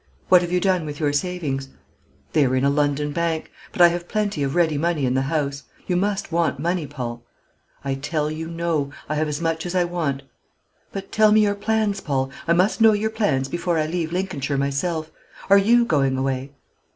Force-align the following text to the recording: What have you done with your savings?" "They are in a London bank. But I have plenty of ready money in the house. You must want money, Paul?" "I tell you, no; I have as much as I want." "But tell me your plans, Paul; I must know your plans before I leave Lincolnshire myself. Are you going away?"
What 0.29 0.41
have 0.41 0.51
you 0.51 0.59
done 0.59 0.87
with 0.87 0.99
your 0.99 1.13
savings?" 1.13 1.69
"They 2.33 2.45
are 2.47 2.55
in 2.55 2.65
a 2.65 2.71
London 2.71 3.11
bank. 3.11 3.51
But 3.71 3.83
I 3.83 3.89
have 3.89 4.07
plenty 4.07 4.41
of 4.41 4.55
ready 4.55 4.75
money 4.75 5.05
in 5.05 5.13
the 5.13 5.21
house. 5.21 5.61
You 5.85 5.95
must 5.95 6.31
want 6.31 6.57
money, 6.57 6.87
Paul?" 6.87 7.21
"I 7.85 7.93
tell 7.93 8.31
you, 8.31 8.47
no; 8.47 8.89
I 9.07 9.13
have 9.13 9.27
as 9.27 9.39
much 9.41 9.63
as 9.63 9.75
I 9.75 9.83
want." 9.83 10.23
"But 10.91 11.11
tell 11.11 11.31
me 11.31 11.41
your 11.41 11.53
plans, 11.53 12.01
Paul; 12.01 12.31
I 12.47 12.53
must 12.53 12.81
know 12.81 12.93
your 12.93 13.11
plans 13.11 13.47
before 13.47 13.77
I 13.77 13.85
leave 13.85 14.11
Lincolnshire 14.11 14.57
myself. 14.57 15.11
Are 15.51 15.59
you 15.59 15.85
going 15.85 16.17
away?" 16.17 16.51